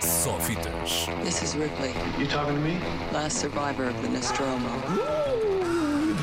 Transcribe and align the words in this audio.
Só 0.00 0.38
fitas. 0.40 1.06
This 1.24 1.42
is 1.42 1.54
Ripley, 1.56 1.92
You 2.18 2.26
talking 2.28 2.54
to 2.54 2.60
me? 2.60 2.78
last 3.12 3.38
survivor 3.40 3.88
of 3.88 4.00
the 4.02 4.08
Nostromo. 4.08 4.68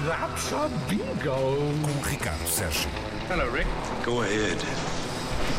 That's 0.08 0.52
a 0.54 0.70
bingo. 0.88 1.36
Com 1.82 2.10
Ricardo 2.10 2.46
Sérgio. 2.48 2.90
Hello, 3.30 3.46
Rick. 3.52 3.68
Go 4.06 4.22
ahead. 4.22 4.58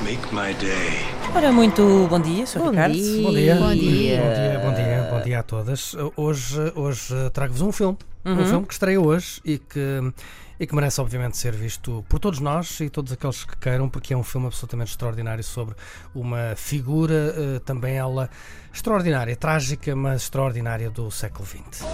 Make 0.04 0.20
my 0.32 0.54
day. 0.54 1.04
Ora, 1.34 1.52
muito 1.52 2.06
bom 2.08 2.20
dia, 2.20 2.46
Sr. 2.46 2.58
Bom 2.60 2.70
Ricardo. 2.70 2.94
dia. 2.94 3.22
Bom 3.22 3.32
dia. 3.32 3.54
Bom 3.56 3.74
dia. 3.74 4.17
Bom 4.21 4.35
dia, 4.35 4.61
bom 4.63 4.74
dia, 4.74 5.08
bom 5.11 5.21
dia 5.22 5.38
a 5.40 5.43
todas. 5.43 5.95
Hoje, 6.17 6.72
hoje 6.74 7.31
trago-vos 7.33 7.63
um 7.63 7.72
filme. 7.72 7.99
Uhum. 8.27 8.43
Um 8.43 8.47
filme 8.47 8.67
que 8.67 8.72
estreia 8.72 9.01
hoje 9.01 9.40
e 9.45 9.58
que, 9.58 10.13
e 10.58 10.67
que 10.67 10.75
merece, 10.75 11.01
obviamente, 11.01 11.37
ser 11.37 11.53
visto 11.53 12.04
por 12.08 12.19
todos 12.19 12.40
nós 12.40 12.81
e 12.81 12.88
todos 12.90 13.13
aqueles 13.13 13.45
que 13.45 13.56
queiram, 13.56 13.88
porque 13.88 14.13
é 14.13 14.17
um 14.17 14.22
filme 14.25 14.47
absolutamente 14.47 14.90
extraordinário 14.90 15.45
sobre 15.45 15.75
uma 16.15 16.55
figura, 16.57 17.34
eh, 17.37 17.59
também 17.65 17.95
ela 17.97 18.29
extraordinária, 18.73 19.34
trágica, 19.37 19.95
mas 19.95 20.23
extraordinária 20.23 20.91
do 20.91 21.11
século 21.11 21.47
XX. 21.47 21.84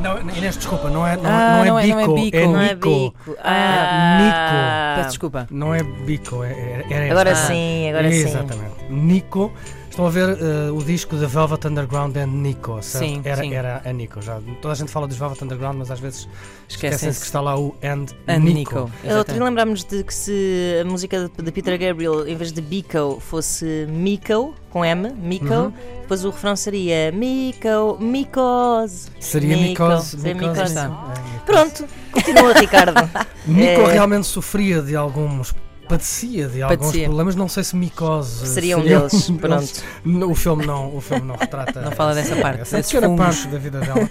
Não, 0.00 0.18
Inês, 0.20 0.56
desculpa, 0.56 0.88
não 0.88 1.06
é, 1.06 1.14
não, 1.16 1.24
Ah, 1.26 1.62
não 1.64 1.64
é 1.64 1.66
não 1.68 1.78
é- 1.78 1.82
bico, 1.82 1.96
não 1.98 2.00
é 2.00 2.24
bico. 2.24 2.36
é 2.36 2.46
Não 2.46 2.60
é 2.60 2.74
Nico. 2.74 2.88
bico. 2.88 3.36
Ah, 3.44 4.18
Nico. 4.22 4.96
Peço 4.96 5.08
desculpa. 5.10 5.46
Não 5.50 5.74
é 5.74 5.82
bico, 5.82 6.42
é, 6.42 6.52
é, 6.52 6.86
é 7.08 7.10
Agora 7.10 7.30
esta. 7.30 7.46
sim, 7.48 7.88
agora 7.90 8.10
sim. 8.10 8.16
Exatamente. 8.18 8.84
Nico. 8.90 9.52
Estão 10.00 10.06
a 10.06 10.10
ver 10.10 10.38
eh, 10.42 10.70
o 10.70 10.82
disco 10.82 11.14
da 11.16 11.26
Velvet 11.26 11.66
Underground 11.66 12.16
and 12.16 12.28
Nico, 12.28 12.82
certo? 12.82 13.04
Sim, 13.04 13.20
era, 13.22 13.42
sim. 13.42 13.52
era 13.52 13.82
a 13.84 13.92
Nico. 13.92 14.22
Já, 14.22 14.40
toda 14.62 14.72
a 14.72 14.74
gente 14.74 14.90
fala 14.90 15.06
dos 15.06 15.18
Velvet 15.18 15.44
Underground, 15.44 15.76
mas 15.76 15.90
às 15.90 16.00
vezes 16.00 16.26
esquecem-se 16.66 17.20
que 17.20 17.26
está 17.26 17.38
lá 17.42 17.58
o 17.58 17.74
and, 17.82 18.06
And 18.26 18.38
Nico. 18.38 18.58
Nico. 18.76 18.90
Exatamente. 19.04 19.44
lembrámos 19.44 19.84
de 19.84 20.02
que 20.02 20.14
se 20.14 20.78
a 20.80 20.84
música 20.86 21.28
de, 21.28 21.42
de 21.44 21.52
Peter 21.52 21.78
Gabriel, 21.78 22.26
em 22.26 22.34
vez 22.34 22.50
de 22.50 22.62
Bico, 22.62 23.20
fosse 23.20 23.86
Miko, 23.90 24.54
com 24.70 24.82
M, 24.82 25.12
Miko, 25.12 25.52
Uhum. 25.52 25.72
depois 26.00 26.24
o 26.24 26.30
refrão 26.30 26.56
seria 26.56 27.12
Miko, 27.12 27.98
Micose. 28.00 29.08
Seria 29.20 29.54
Micose. 29.54 30.16
seria 30.18 30.34
Micose, 30.34 30.54
Micose. 30.64 30.78
é, 30.78 30.88
Micose. 30.88 31.40
Pronto, 31.44 31.84
continua, 32.10 32.52
Ricardo. 32.54 32.94
Nico 33.46 33.82
É. 33.82 33.92
realmente 33.92 34.26
sofria 34.26 34.80
de 34.80 34.96
alguns. 34.96 35.54
Padecia 35.90 36.48
de 36.48 36.62
alguns 36.62 36.78
Padecia. 36.86 37.04
problemas, 37.06 37.34
não 37.34 37.48
sei 37.48 37.64
se 37.64 37.74
micose 37.76 38.46
Seria 38.46 38.78
um 38.78 38.82
seria 38.82 38.98
deles, 39.00 39.28
um 39.28 39.36
pronto. 39.36 39.82
O 40.30 40.34
filme 40.34 40.64
não, 40.66 40.96
o 40.96 41.00
filme 41.00 41.26
não 41.26 41.36
retrata. 41.36 41.80
Não 41.80 41.92
fala 41.92 42.14
dessa 42.14 42.36
parte, 42.36 42.60
essa 42.62 42.76
desses 42.76 42.92
pequena 42.92 43.08
fungos. 43.08 43.24
parte 43.36 43.48
da 43.48 43.58
vida 43.58 43.80
dela. 43.80 44.08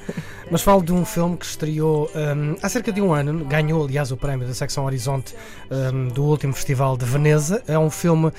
Mas 0.51 0.61
falo 0.61 0.83
de 0.83 0.91
um 0.91 1.05
filme 1.05 1.37
que 1.37 1.45
estreou 1.45 2.09
hum, 2.15 2.55
há 2.61 2.67
cerca 2.69 2.91
de 2.91 3.01
um 3.01 3.13
ano, 3.13 3.45
ganhou 3.45 3.85
aliás 3.85 4.11
o 4.11 4.17
prémio 4.17 4.47
da 4.47 4.53
secção 4.53 4.85
Horizonte 4.85 5.33
hum, 5.71 6.07
do 6.09 6.23
último 6.23 6.53
Festival 6.53 6.97
de 6.97 7.05
Veneza. 7.05 7.63
É 7.67 7.77
um 7.79 7.89
filme 7.89 8.31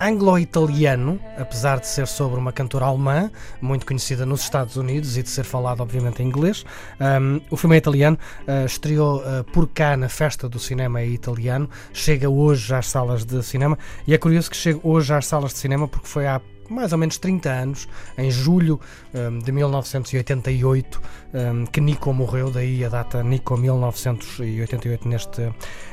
anglo-italiano, 0.00 1.18
apesar 1.38 1.80
de 1.80 1.86
ser 1.86 2.06
sobre 2.06 2.38
uma 2.38 2.52
cantora 2.52 2.86
alemã, 2.86 3.30
muito 3.60 3.86
conhecida 3.86 4.26
nos 4.26 4.42
Estados 4.42 4.76
Unidos 4.76 5.16
e 5.16 5.22
de 5.22 5.28
ser 5.28 5.44
falado, 5.44 5.80
obviamente, 5.80 6.22
em 6.22 6.26
inglês. 6.26 6.64
Um, 7.00 7.40
o 7.50 7.56
filme 7.56 7.76
é 7.76 7.78
italiano, 7.78 8.18
uh, 8.46 8.66
estreou 8.66 9.18
uh, 9.20 9.44
por 9.52 9.68
cá 9.68 9.96
na 9.96 10.08
Festa 10.08 10.48
do 10.48 10.58
Cinema 10.58 11.02
Italiano, 11.02 11.68
chega 11.92 12.28
hoje 12.28 12.74
às 12.74 12.88
salas 12.88 13.24
de 13.24 13.42
cinema 13.42 13.78
e 14.06 14.14
é 14.14 14.18
curioso 14.18 14.50
que 14.50 14.56
chegue 14.56 14.80
hoje 14.82 15.12
às 15.12 15.26
salas 15.26 15.52
de 15.52 15.58
cinema 15.58 15.88
porque 15.88 16.06
foi 16.06 16.26
há 16.26 16.40
mais 16.68 16.92
ou 16.92 16.98
menos 16.98 17.18
30 17.18 17.48
anos, 17.48 17.88
em 18.18 18.30
julho 18.30 18.80
um, 19.14 19.38
de 19.38 19.52
1988, 19.52 21.00
um, 21.32 21.66
que 21.66 21.80
Nico 21.80 22.12
morreu, 22.12 22.50
daí 22.50 22.84
a 22.84 22.88
data 22.88 23.22
Nico 23.22 23.56
1988 23.56 25.08
neste, 25.08 25.52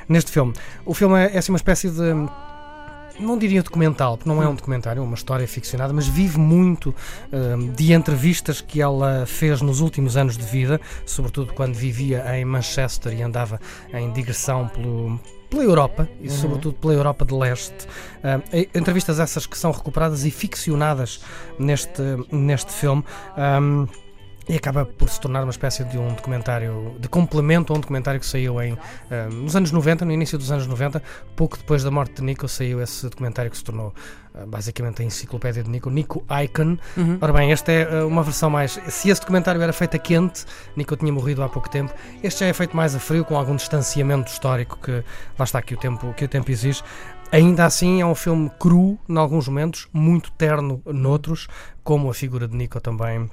neste 0.09 0.31
filme. 0.31 0.53
O 0.85 0.93
filme 0.93 1.15
é, 1.19 1.35
é 1.35 1.37
assim 1.37 1.51
uma 1.51 1.57
espécie 1.57 1.89
de 1.89 2.13
não 3.19 3.37
diria 3.37 3.61
documental, 3.61 4.17
porque 4.17 4.29
não 4.29 4.41
é 4.41 4.47
um 4.47 4.55
documentário, 4.55 4.99
é 4.99 5.03
uma 5.03 5.15
história 5.15 5.47
ficcionada, 5.47 5.93
mas 5.93 6.07
vive 6.07 6.39
muito 6.39 6.93
hum, 7.31 7.71
de 7.71 7.93
entrevistas 7.93 8.61
que 8.61 8.81
ela 8.81 9.25
fez 9.25 9.61
nos 9.61 9.79
últimos 9.79 10.17
anos 10.17 10.37
de 10.37 10.43
vida, 10.43 10.79
sobretudo 11.05 11.53
quando 11.53 11.75
vivia 11.75 12.23
em 12.37 12.45
Manchester 12.45 13.13
e 13.13 13.21
andava 13.21 13.59
em 13.93 14.11
digressão 14.11 14.67
pelo, 14.67 15.19
pela 15.49 15.63
Europa 15.63 16.09
e 16.21 16.29
sobretudo 16.29 16.75
pela 16.75 16.93
Europa 16.93 17.25
de 17.25 17.33
Leste. 17.33 17.87
Hum, 18.23 18.67
entrevistas 18.73 19.19
essas 19.19 19.45
que 19.45 19.57
são 19.57 19.71
recuperadas 19.71 20.25
e 20.25 20.31
ficcionadas 20.31 21.21
neste, 21.59 22.01
neste 22.31 22.71
filme. 22.71 23.03
hum, 23.37 23.87
e 24.47 24.55
acaba 24.55 24.85
por 24.85 25.09
se 25.09 25.19
tornar 25.19 25.43
uma 25.43 25.51
espécie 25.51 25.83
de 25.85 25.97
um 25.97 26.09
documentário, 26.09 26.95
de 26.99 27.07
complemento 27.07 27.71
a 27.71 27.77
um 27.77 27.79
documentário 27.79 28.19
que 28.19 28.25
saiu 28.25 28.61
em, 28.61 28.77
eh, 29.09 29.27
nos 29.29 29.55
anos 29.55 29.71
90, 29.71 30.03
no 30.03 30.11
início 30.11 30.37
dos 30.37 30.51
anos 30.51 30.67
90, 30.67 31.01
pouco 31.35 31.57
depois 31.57 31.83
da 31.83 31.89
morte 31.89 32.15
de 32.15 32.23
Nico, 32.23 32.47
saiu 32.47 32.81
esse 32.81 33.09
documentário 33.09 33.49
que 33.49 33.57
se 33.57 33.63
tornou 33.63 33.93
eh, 34.35 34.45
basicamente 34.45 35.01
a 35.01 35.05
enciclopédia 35.05 35.63
de 35.63 35.69
Nico, 35.69 35.89
Nico 35.89 36.25
Icon. 36.43 36.77
Uhum. 36.97 37.17
Ora 37.21 37.33
bem, 37.33 37.51
esta 37.51 37.71
é 37.71 37.81
eh, 37.83 38.03
uma 38.03 38.21
versão 38.21 38.49
mais. 38.49 38.79
Se 38.89 39.09
esse 39.09 39.21
documentário 39.21 39.61
era 39.61 39.71
feito 39.71 39.95
a 39.95 39.99
quente, 39.99 40.45
Nico 40.75 40.95
tinha 40.97 41.11
morrido 41.11 41.41
há 41.41 41.47
pouco 41.47 41.69
tempo, 41.69 41.93
este 42.21 42.41
já 42.41 42.47
é 42.47 42.53
feito 42.53 42.75
mais 42.75 42.93
a 42.95 42.99
frio, 42.99 43.23
com 43.23 43.37
algum 43.37 43.55
distanciamento 43.55 44.29
histórico 44.29 44.77
que 44.81 45.03
lá 45.39 45.45
está 45.45 45.61
que 45.61 45.73
o 45.73 45.77
tempo, 45.77 46.13
que 46.13 46.25
o 46.25 46.27
tempo 46.27 46.51
exige. 46.51 46.81
Ainda 47.31 47.65
assim, 47.65 48.01
é 48.01 48.05
um 48.05 48.13
filme 48.13 48.51
cru, 48.59 48.99
em 49.09 49.17
alguns 49.17 49.47
momentos, 49.47 49.87
muito 49.91 50.31
terno 50.33 50.81
noutros, 50.85 51.47
como 51.83 52.09
a 52.09 52.13
figura 52.13 52.47
de 52.47 52.55
Nico 52.55 52.79
também 52.79 53.29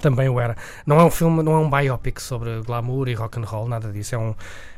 também 0.00 0.28
o 0.28 0.38
era. 0.40 0.56
Não 0.84 0.98
é 1.00 1.04
um 1.04 1.10
filme, 1.10 1.42
não 1.42 1.52
é 1.52 1.58
um 1.58 1.70
biopic 1.70 2.20
sobre 2.20 2.60
glamour 2.62 3.08
e 3.08 3.14
rock 3.14 3.38
and 3.38 3.44
roll, 3.44 3.68
nada 3.68 3.90
disso. 3.92 4.14
É, 4.14 4.18
um, 4.18 4.34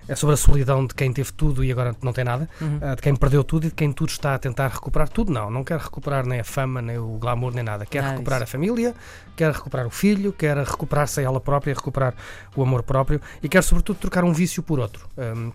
é 0.07 0.15
sobre 0.15 0.35
a 0.35 0.37
solidão 0.37 0.87
de 0.87 0.95
quem 0.95 1.13
teve 1.13 1.33
tudo 1.33 1.65
e 1.65 1.71
agora 1.73 1.95
não 2.03 2.13
tem 2.13 2.25
nada, 2.25 2.49
Uhum. 2.61 2.79
ah, 2.81 2.95
de 2.95 3.03
quem 3.03 3.15
perdeu 3.17 3.43
tudo 3.45 3.67
e 3.67 3.69
de 3.71 3.75
quem 3.75 3.93
tudo 3.93 4.11
está 4.11 4.35
a 4.35 4.39
tentar 4.39 4.69
recuperar 4.69 5.09
tudo. 5.09 5.33
Não, 5.33 5.51
não 5.51 5.65
quer 5.65 5.79
recuperar 5.79 6.25
nem 6.27 6.41
a 6.41 6.45
fama, 6.45 6.81
nem 6.81 6.99
o 6.99 7.19
glamour, 7.19 7.53
nem 7.55 7.65
nada. 7.65 7.85
Quer 7.85 8.03
recuperar 8.03 8.43
a 8.43 8.47
família, 8.47 8.95
quer 9.37 9.53
recuperar 9.53 9.87
o 9.87 9.91
filho, 9.91 10.33
quer 10.33 10.57
recuperar-se 10.57 11.21
a 11.21 11.23
ela 11.25 11.41
própria, 11.41 11.75
recuperar 11.75 12.15
o 12.55 12.63
amor 12.63 12.83
próprio 12.83 13.21
e 13.43 13.49
quer, 13.49 13.63
sobretudo, 13.63 13.97
trocar 13.99 14.25
um 14.25 14.33
vício 14.33 14.63
por 14.63 14.79
outro. 14.79 15.07
Ahm, 15.19 15.51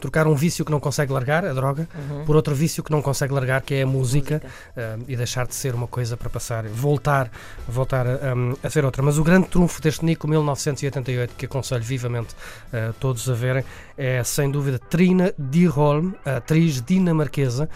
trocar 0.00 0.26
um 0.26 0.34
vício 0.34 0.64
que 0.64 0.70
não 0.70 0.80
consegue 0.80 1.12
largar, 1.12 1.44
a 1.44 1.52
droga, 1.52 1.88
Uhum. 1.94 2.24
por 2.24 2.36
outro 2.36 2.54
vício 2.54 2.82
que 2.82 2.90
não 2.90 3.02
consegue 3.02 3.32
largar, 3.34 3.60
que 3.62 3.74
é 3.74 3.82
a 3.82 3.86
música, 3.86 4.42
ah, 4.76 4.96
e 5.06 5.16
deixar 5.16 5.46
de 5.46 5.54
ser 5.54 5.74
uma 5.74 5.86
coisa 5.86 6.16
para 6.16 6.30
passar, 6.30 6.64
voltar, 6.66 7.30
voltar 7.68 8.06
a, 8.06 8.34
a 8.62 8.70
ser 8.70 8.84
outra. 8.84 9.02
Mas 9.02 9.18
o 9.18 9.24
grande 9.24 9.48
trunfo 9.48 9.80
deste 9.82 10.04
Nico 10.04 10.26
1988, 10.28 11.34
que 11.36 11.46
aconselho 11.46 11.82
vivamente 11.82 12.34
ah, 12.72 12.92
todos 13.00 13.28
a 13.28 13.34
verem, 13.34 13.64
é 13.96 14.22
sem 14.24 14.50
dúvida 14.50 14.78
Trina 14.78 15.32
Dyrholm, 15.38 16.12
a 16.24 16.36
atriz 16.36 16.80
dinamarquesa, 16.82 17.68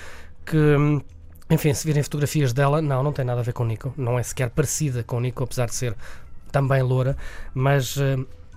que. 0.46 0.56
hum, 0.56 1.00
Enfim, 1.50 1.74
se 1.74 1.86
virem 1.86 2.02
fotografias 2.02 2.52
dela, 2.54 2.80
não, 2.80 3.02
não 3.02 3.12
tem 3.12 3.24
nada 3.26 3.40
a 3.40 3.44
ver 3.44 3.52
com 3.52 3.64
Nico, 3.64 3.92
não 3.96 4.18
é 4.18 4.22
sequer 4.22 4.48
parecida 4.50 5.02
com 5.02 5.20
Nico, 5.20 5.44
apesar 5.44 5.66
de 5.66 5.74
ser 5.74 5.94
também 6.50 6.82
loura, 6.82 7.14
mas 7.54 7.98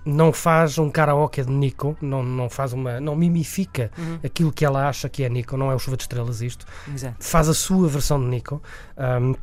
não 0.06 0.32
faz 0.32 0.78
um 0.78 0.88
karaoke 0.88 1.42
de 1.42 1.50
Nico, 1.50 1.96
não, 2.00 2.22
não 2.22 2.48
faz 2.48 2.72
uma. 2.72 3.00
não 3.00 3.16
mimifica 3.16 3.90
Uhum. 3.98 4.18
aquilo 4.24 4.52
que 4.52 4.64
ela 4.64 4.88
acha 4.88 5.08
que 5.08 5.24
é 5.24 5.28
Nico, 5.28 5.56
não 5.56 5.70
é 5.70 5.74
o 5.74 5.78
Chuva 5.78 5.96
de 5.96 6.04
Estrelas 6.04 6.40
isto, 6.40 6.64
Exato. 6.94 7.16
faz 7.18 7.48
a 7.48 7.54
sua 7.54 7.88
versão 7.88 8.18
de 8.20 8.26
Nico. 8.26 8.62
um, 8.96 9.34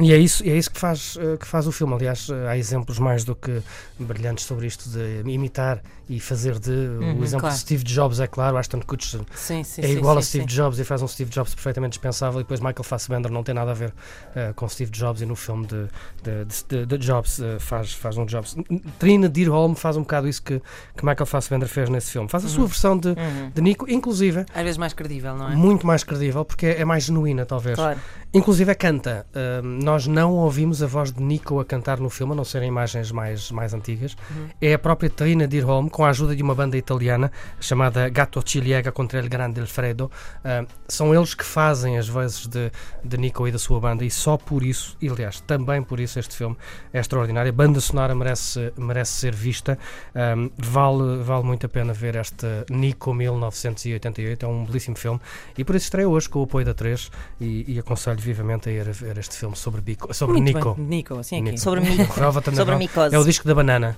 e 0.00 0.12
é 0.12 0.16
isso, 0.18 0.42
é 0.44 0.56
isso 0.56 0.70
que, 0.70 0.78
faz, 0.80 1.16
eh, 1.20 1.36
que 1.36 1.46
faz 1.46 1.66
o 1.66 1.72
filme. 1.72 1.94
Aliás, 1.94 2.28
eh, 2.30 2.48
há 2.48 2.56
exemplos 2.56 2.98
mais 2.98 3.24
do 3.24 3.34
que 3.34 3.62
brilhantes 3.98 4.44
sobre 4.44 4.66
isto 4.66 4.88
de 4.88 5.22
imitar 5.30 5.82
e 6.08 6.18
fazer 6.18 6.58
de. 6.58 6.70
o 6.70 7.00
Uhum, 7.00 7.22
exemplo 7.22 7.40
claro. 7.40 7.54
de 7.54 7.60
Steve 7.60 7.84
Jobs, 7.84 8.18
é 8.20 8.26
claro, 8.26 8.56
Ashton 8.56 8.80
Kutcher 8.80 9.20
Sim, 9.34 9.62
sim, 9.62 9.82
é 9.82 9.86
sim, 9.86 9.92
igual 9.96 10.18
a 10.18 10.22
Steve. 10.22 10.44
Jobs 10.46 10.78
e 10.78 10.84
faz 10.84 11.02
um 11.02 11.08
Steve 11.08 11.30
Jobs 11.30 11.54
perfeitamente 11.54 11.92
dispensável. 11.92 12.40
E 12.40 12.42
depois 12.42 12.60
Michael 12.60 12.82
Fassbender 12.82 13.30
não 13.30 13.42
tem 13.42 13.54
nada 13.54 13.70
a 13.70 13.74
ver 13.74 13.92
eh, 14.34 14.52
com 14.56 14.68
Steve 14.68 14.90
Jobs 14.90 15.20
e 15.22 15.26
no 15.26 15.36
filme 15.36 15.66
de, 15.66 15.86
de, 16.22 16.44
de- 16.68 16.86
de- 16.86 16.98
Jobs 16.98 17.40
eh, 17.40 17.58
faz, 17.58 17.92
faz 17.92 18.16
um 18.16 18.26
Jobs. 18.26 18.56
Trina 18.98 19.28
Dyrholm 19.28 19.74
faz 19.74 19.96
um 19.96 20.00
bocado 20.02 20.28
isso 20.28 20.42
que, 20.42 20.60
que 20.96 21.04
Michael 21.04 21.26
Fassbender 21.26 21.68
fez 21.68 21.88
nesse 21.88 22.10
filme. 22.12 22.28
Faz 22.28 22.44
a 22.44 22.48
sua 22.48 22.62
Uhum. 22.62 22.66
versão 22.66 22.98
de, 22.98 23.08
Uhum. 23.10 23.50
de 23.54 23.60
Nico, 23.62 23.88
inclusive 23.90 24.44
Às 24.54 24.62
vezes 24.62 24.78
mais 24.78 24.92
credível, 24.92 25.36
não 25.36 25.50
é? 25.50 25.54
muito 25.56 25.86
mais 25.86 26.02
credível, 26.04 26.44
porque 26.44 26.66
é, 26.66 26.80
é 26.80 26.84
mais 26.84 27.04
genuína, 27.04 27.46
talvez. 27.46 27.76
Claro. 27.76 27.98
Inclusive 28.32 28.72
canta. 28.76 29.26
Ahm, 29.34 29.82
nós 29.82 30.06
não 30.06 30.34
ouvimos 30.34 30.84
a 30.84 30.86
voz 30.86 31.10
de 31.10 31.20
Nico 31.20 31.58
a 31.58 31.64
cantar 31.64 31.98
no 31.98 32.08
filme, 32.08 32.32
a 32.32 32.36
não 32.36 32.44
serem 32.44 32.68
imagens 32.68 33.10
mais, 33.10 33.50
mais 33.50 33.74
antigas. 33.74 34.16
Uhum. 34.30 34.48
É 34.60 34.72
a 34.72 34.78
própria 34.78 35.10
Trina 35.10 35.48
Dyrholm, 35.48 35.88
com 35.88 36.04
a 36.04 36.10
ajuda 36.10 36.36
de 36.36 36.40
uma 36.40 36.54
banda 36.54 36.76
italiana 36.76 37.32
chamada 37.60 38.08
Gatto 38.08 38.40
Ciliega 38.48 38.92
contra 38.92 39.18
il 39.18 39.28
Grande 39.28 39.60
Alfredo. 39.60 40.08
Ahm, 40.44 40.64
são 40.86 41.12
eles 41.12 41.34
que 41.34 41.44
fazem 41.44 41.98
as 41.98 42.08
vozes 42.08 42.46
de, 42.46 42.70
de 43.04 43.18
Nico 43.18 43.48
e 43.48 43.50
da 43.50 43.58
sua 43.58 43.80
banda, 43.80 44.04
e 44.04 44.10
só 44.10 44.36
por 44.36 44.62
isso, 44.62 44.96
e 45.00 45.08
aliás, 45.08 45.40
também 45.40 45.82
por 45.82 45.98
isso 45.98 46.20
este 46.20 46.36
filme 46.36 46.56
é 46.92 47.00
extraordinário. 47.00 47.50
A 47.50 47.52
banda 47.52 47.80
sonora 47.80 48.14
merece, 48.14 48.72
merece 48.76 49.10
ser 49.10 49.34
vista. 49.34 49.76
Ahm, 50.14 50.50
vale, 50.56 51.20
vale 51.24 51.42
muito 51.42 51.66
a 51.66 51.68
pena 51.68 51.92
ver 51.92 52.14
este 52.14 52.46
Nico 52.70 53.12
1988. 53.12 54.46
É 54.46 54.48
um 54.48 54.64
belíssimo 54.64 54.96
filme. 54.96 55.20
E 55.58 55.64
por 55.64 55.74
isso 55.74 55.86
estreia 55.86 56.08
hoje 56.08 56.28
com 56.28 56.38
o 56.38 56.44
apoio 56.44 56.64
da 56.64 56.74
3 56.74 57.10
e, 57.40 57.74
e 57.74 57.78
aconselho 57.80 58.19
vivamente 58.20 58.68
a 58.68 58.72
ir 58.72 58.88
a 58.88 58.92
ver 58.92 59.18
este 59.18 59.36
filme 59.36 59.56
sobre, 59.56 59.80
Bico, 59.80 60.12
sobre 60.14 60.36
Muito 60.40 60.56
Nico. 60.56 60.74
bem. 60.74 60.84
Nico, 60.86 61.18
assim 61.18 61.36
aqui. 61.36 61.50
Nico. 61.52 61.60
Sobre, 61.60 61.80
Velvet 62.16 62.54
sobre 62.56 62.76
micose. 62.76 63.14
É 63.14 63.18
o 63.18 63.24
disco 63.24 63.46
da 63.48 63.54
banana. 63.54 63.96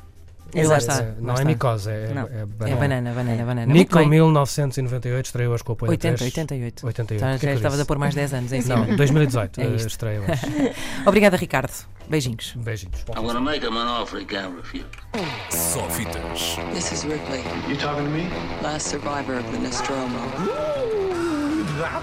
Exato. 0.55 0.81
está, 0.81 0.95
É, 1.03 1.07
lá 1.07 1.15
não 1.19 1.31
é 1.31 1.33
está. 1.35 1.45
micose, 1.47 1.91
é, 1.91 2.13
Não. 2.15 2.23
é 2.25 2.43
É 2.43 2.45
banana. 2.45 2.77
banana, 2.77 3.13
banana, 3.15 3.45
banana. 3.45 3.67
Muito 3.67 3.79
Nico 3.79 3.97
bem. 3.97 4.07
1998 4.07 5.25
estreou 5.25 5.55
hoje 5.55 5.65
com 5.65 5.73
o 5.73 5.75
apoio 5.75 5.91
80, 5.93 6.19
da 6.19 6.25
88. 6.27 6.87
88. 6.87 7.21
Já, 7.21 7.27
O 7.27 7.31
que 7.31 7.37
é 7.37 7.39
que 7.39 7.47
já 7.47 7.51
eu 7.53 7.57
estavas 7.57 7.81
a 7.81 7.85
pôr 7.87 7.99
mais 7.99 8.15
10 8.15 8.35
anos 8.35 8.53
em 8.53 8.61
cima. 8.61 8.77
Não, 8.85 8.95
2018 8.97 9.61
É 9.63 9.65
estreia 9.77 10.21
hoje. 10.21 10.31
Obrigada, 11.07 11.39
Ricardo. 11.39 11.73
Beijinhos. 12.07 12.53
Beijinhos. 12.57 13.01
I'm 13.17 13.23
gonna 13.25 13.41
make 13.41 13.65
him 13.65 13.79
an 13.79 13.87
offer 13.89 14.19
he 14.21 14.27
can't 14.27 14.55
refuse. 14.55 14.85
Só 15.51 15.89
fitas. 15.89 16.59
This 16.75 16.93
is 16.93 17.05
Ripley, 17.05 17.41
You 17.71 17.77
talking 17.79 18.05
to 18.05 18.11
me? 18.11 18.29
last 18.63 18.89
survivor 18.91 19.39
of 19.39 19.51
the 19.53 19.59
Nostromo. 19.59 20.72
A 21.85 22.01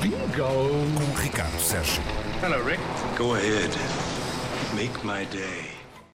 bingo. 0.00 0.42
Com 0.42 1.14
Ricardo 1.22 1.58
Sérgio. 1.60 2.02
Hello, 2.42 2.60
Rick. 2.64 2.80
Go 3.16 3.34
ahead. 3.34 3.70
Make 4.74 5.04
my 5.04 5.24
day. 5.26 5.71